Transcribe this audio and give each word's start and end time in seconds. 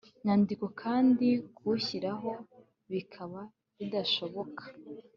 nyandiko 0.25 0.65
kandi 0.81 1.27
kuwushyiraho 1.55 2.31
bikaba 2.91 3.39
bidashoboka 3.77 4.63